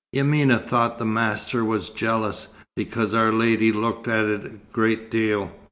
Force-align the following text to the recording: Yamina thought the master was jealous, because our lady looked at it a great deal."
Yamina 0.15 0.57
thought 0.57 0.97
the 0.97 1.05
master 1.05 1.63
was 1.63 1.91
jealous, 1.91 2.47
because 2.75 3.13
our 3.13 3.31
lady 3.31 3.71
looked 3.71 4.07
at 4.07 4.25
it 4.25 4.45
a 4.47 4.51
great 4.71 5.11
deal." 5.11 5.53